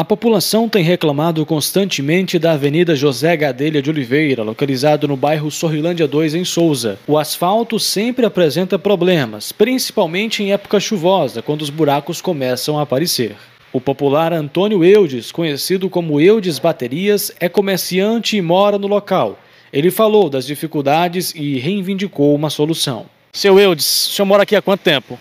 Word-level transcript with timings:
A 0.00 0.04
população 0.10 0.66
tem 0.66 0.82
reclamado 0.82 1.44
constantemente 1.44 2.38
da 2.38 2.52
Avenida 2.52 2.96
José 2.96 3.36
Gadelha 3.36 3.82
de 3.82 3.90
Oliveira, 3.90 4.42
localizado 4.42 5.06
no 5.06 5.14
bairro 5.14 5.50
Sorrilândia 5.50 6.08
2, 6.08 6.36
em 6.36 6.42
Souza. 6.42 6.98
O 7.06 7.18
asfalto 7.18 7.78
sempre 7.78 8.24
apresenta 8.24 8.78
problemas, 8.78 9.52
principalmente 9.52 10.42
em 10.42 10.54
época 10.54 10.80
chuvosa, 10.80 11.42
quando 11.42 11.60
os 11.60 11.68
buracos 11.68 12.22
começam 12.22 12.78
a 12.78 12.82
aparecer. 12.84 13.36
O 13.74 13.78
popular 13.78 14.32
Antônio 14.32 14.82
Eudes, 14.82 15.30
conhecido 15.30 15.90
como 15.90 16.18
Eudes 16.18 16.58
Baterias, 16.58 17.30
é 17.38 17.46
comerciante 17.46 18.38
e 18.38 18.40
mora 18.40 18.78
no 18.78 18.86
local. 18.86 19.38
Ele 19.70 19.90
falou 19.90 20.30
das 20.30 20.46
dificuldades 20.46 21.34
e 21.36 21.58
reivindicou 21.58 22.34
uma 22.34 22.48
solução. 22.48 23.04
Seu 23.34 23.60
Eudes, 23.60 24.06
o 24.06 24.10
senhor 24.12 24.24
mora 24.24 24.44
aqui 24.44 24.56
há 24.56 24.62
quanto 24.62 24.80
tempo? 24.80 25.20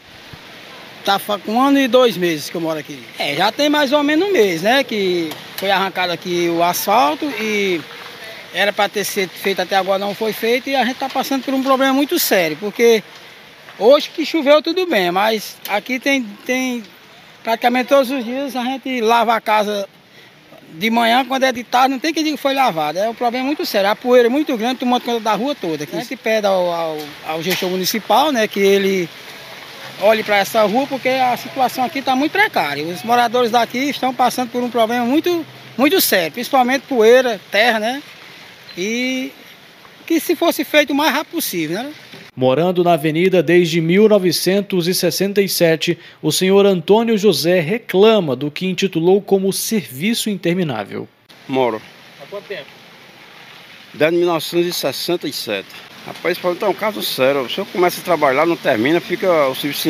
Tá 1.10 1.40
com 1.44 1.54
um 1.54 1.62
ano 1.62 1.80
e 1.80 1.88
dois 1.88 2.16
meses 2.16 2.52
que 2.52 2.56
eu 2.56 2.62
moro 2.62 2.78
aqui. 2.78 3.04
É, 3.18 3.34
já 3.34 3.52
tem 3.52 3.68
mais 3.68 3.92
ou 3.92 4.04
menos 4.04 4.30
um 4.30 4.32
mês, 4.32 4.62
né? 4.62 4.84
Que 4.84 5.32
foi 5.58 5.72
arrancado 5.72 6.14
aqui 6.14 6.48
o 6.50 6.62
asfalto 6.62 7.26
e 7.40 7.82
era 8.54 8.72
para 8.72 8.88
ter 8.88 9.04
sido 9.04 9.32
feito 9.32 9.60
até 9.60 9.76
agora 9.76 9.98
não 9.98 10.14
foi 10.14 10.34
feito 10.34 10.70
e 10.70 10.76
a 10.76 10.84
gente 10.84 10.94
está 10.94 11.10
passando 11.10 11.44
por 11.44 11.54
um 11.54 11.64
problema 11.64 11.94
muito 11.94 12.20
sério, 12.20 12.58
porque 12.60 13.04
hoje 13.80 14.12
que 14.12 14.24
choveu 14.24 14.62
tudo 14.62 14.86
bem, 14.86 15.12
mas 15.12 15.58
aqui 15.68 16.00
tem, 16.00 16.24
tem 16.46 16.84
praticamente 17.44 17.90
todos 17.90 18.12
os 18.12 18.24
dias 18.24 18.56
a 18.56 18.64
gente 18.64 19.02
lava 19.02 19.34
a 19.34 19.42
casa 19.42 19.90
de 20.74 20.92
manhã, 20.92 21.26
quando 21.26 21.44
é 21.44 21.52
de 21.52 21.64
tarde, 21.64 21.90
não 21.90 22.00
tem 22.00 22.14
que 22.14 22.22
dizer 22.22 22.36
que 22.36 22.42
foi 22.42 22.54
lavado. 22.54 23.00
É 23.00 23.10
um 23.10 23.16
problema 23.16 23.48
muito 23.48 23.66
sério. 23.66 23.90
A 23.90 23.96
poeira 23.96 24.28
é 24.28 24.30
muito 24.30 24.56
grande, 24.56 24.82
tomando 24.82 25.02
conta 25.02 25.20
da 25.20 25.34
rua 25.34 25.56
toda. 25.56 25.84
Aqui. 25.84 25.96
A 25.96 26.00
gente 26.02 26.16
pede 26.16 26.46
ao, 26.46 26.72
ao, 26.72 26.98
ao 27.26 27.42
gestor 27.42 27.72
municipal 27.72 28.32
né, 28.32 28.48
que 28.48 28.60
ele 28.60 29.10
olhe 30.02 30.24
para 30.24 30.38
essa 30.38 30.64
rua, 30.64 30.88
porque 30.88 31.10
a 31.10 31.36
situação 31.38 31.84
aqui 31.84 32.00
está 32.00 32.16
muito 32.16 32.32
precária. 32.32 32.86
Os 32.86 33.04
moradores 33.04 33.52
daqui 33.52 33.90
estão 33.90 34.14
passando 34.14 34.50
por 34.50 34.64
um 34.64 34.70
problema 34.70 35.06
muito, 35.06 35.46
muito 35.78 36.00
sério, 36.02 36.32
principalmente 36.32 36.84
poeira, 36.84 37.40
terra, 37.52 37.80
né? 37.80 38.02
E 38.78 39.32
que 40.06 40.20
se 40.20 40.36
fosse 40.36 40.64
feito 40.64 40.92
o 40.92 40.96
mais 40.96 41.14
rápido 41.14 41.34
possível, 41.34 41.84
né? 41.84 41.92
Morando 42.36 42.84
na 42.84 42.94
avenida 42.94 43.44
desde 43.44 43.82
1967, 43.82 45.98
o 46.22 46.32
senhor 46.32 46.66
Antônio 46.66 47.18
José 47.18 47.60
reclama 47.60 48.36
do 48.36 48.50
que 48.50 48.66
intitulou 48.66 49.22
como 49.22 49.52
serviço 49.52 50.30
interminável. 50.30 51.08
Moro. 51.48 51.82
Há 52.22 52.26
quanto 52.28 52.46
tempo? 52.46 52.66
Desde 53.94 54.18
1967. 54.18 55.68
Rapaz, 56.06 56.38
isso 56.38 56.58
é 56.62 56.68
um 56.68 56.74
caso 56.74 57.02
sério. 57.02 57.42
O 57.42 57.50
senhor 57.50 57.68
começa 57.68 58.02
a 58.02 58.04
trabalhar, 58.04 58.46
não 58.46 58.56
termina, 58.56 59.00
fica 59.00 59.48
o 59.48 59.56
serviço 59.56 59.90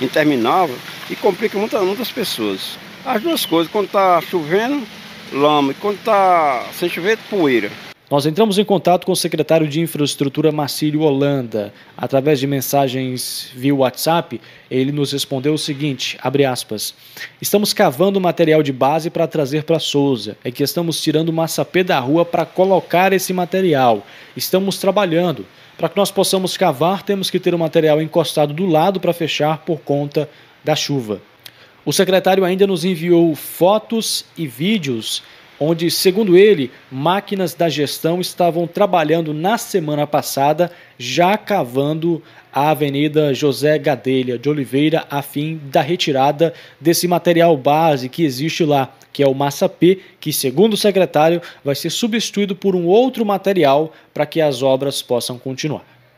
interminável 0.00 0.76
e 1.10 1.16
complica 1.16 1.58
muitas, 1.58 1.82
muitas 1.82 2.10
pessoas. 2.10 2.78
As 3.04 3.22
duas 3.22 3.44
coisas, 3.44 3.70
quando 3.70 3.86
está 3.86 4.20
chovendo, 4.20 4.86
lama, 5.32 5.72
e 5.72 5.74
quando 5.74 5.96
está 5.96 6.66
sem 6.74 6.88
chover, 6.88 7.18
poeira. 7.28 7.70
Nós 8.12 8.26
entramos 8.26 8.58
em 8.58 8.64
contato 8.66 9.06
com 9.06 9.12
o 9.12 9.16
secretário 9.16 9.66
de 9.66 9.80
Infraestrutura 9.80 10.52
Marcílio 10.52 11.00
Holanda. 11.00 11.72
Através 11.96 12.38
de 12.38 12.46
mensagens 12.46 13.50
via 13.56 13.74
WhatsApp, 13.74 14.38
ele 14.70 14.92
nos 14.92 15.12
respondeu 15.12 15.54
o 15.54 15.58
seguinte, 15.58 16.18
aspas, 16.46 16.94
estamos 17.40 17.72
cavando 17.72 18.20
material 18.20 18.62
de 18.62 18.70
base 18.70 19.08
para 19.08 19.26
trazer 19.26 19.64
para 19.64 19.78
Souza. 19.78 20.36
É 20.44 20.50
que 20.50 20.62
estamos 20.62 21.00
tirando 21.00 21.32
massapê 21.32 21.82
da 21.82 21.98
rua 22.00 22.22
para 22.22 22.44
colocar 22.44 23.14
esse 23.14 23.32
material. 23.32 24.06
Estamos 24.36 24.76
trabalhando. 24.76 25.46
Para 25.78 25.88
que 25.88 25.96
nós 25.96 26.10
possamos 26.10 26.54
cavar, 26.54 27.02
temos 27.02 27.30
que 27.30 27.40
ter 27.40 27.54
o 27.54 27.58
material 27.58 28.02
encostado 28.02 28.52
do 28.52 28.66
lado 28.66 29.00
para 29.00 29.14
fechar 29.14 29.64
por 29.64 29.80
conta 29.80 30.28
da 30.62 30.76
chuva. 30.76 31.22
O 31.82 31.94
secretário 31.94 32.44
ainda 32.44 32.66
nos 32.66 32.84
enviou 32.84 33.34
fotos 33.34 34.26
e 34.36 34.46
vídeos 34.46 35.22
onde, 35.62 35.90
segundo 35.90 36.36
ele, 36.36 36.70
máquinas 36.90 37.54
da 37.54 37.68
gestão 37.68 38.20
estavam 38.20 38.66
trabalhando 38.66 39.32
na 39.32 39.56
semana 39.56 40.06
passada, 40.06 40.70
já 40.98 41.36
cavando 41.36 42.22
a 42.52 42.70
Avenida 42.70 43.32
José 43.32 43.78
Gadelha 43.78 44.38
de 44.38 44.48
Oliveira 44.48 45.06
a 45.08 45.22
fim 45.22 45.60
da 45.64 45.80
retirada 45.80 46.52
desse 46.80 47.06
material 47.06 47.56
base 47.56 48.08
que 48.08 48.24
existe 48.24 48.64
lá, 48.64 48.92
que 49.12 49.22
é 49.22 49.26
o 49.26 49.34
massa 49.34 49.68
P, 49.68 50.00
que, 50.20 50.32
segundo 50.32 50.74
o 50.74 50.76
secretário, 50.76 51.40
vai 51.64 51.74
ser 51.74 51.90
substituído 51.90 52.56
por 52.56 52.74
um 52.74 52.86
outro 52.86 53.24
material 53.24 53.92
para 54.12 54.26
que 54.26 54.40
as 54.40 54.62
obras 54.62 55.00
possam 55.00 55.38
continuar. 55.38 55.91